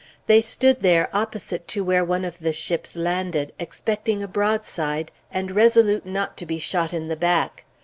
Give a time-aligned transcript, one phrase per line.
[0.25, 5.51] They stood there opposite to where one of the ships landed, expecting a broadside, and
[5.51, 7.65] resolute not to be shot in the back.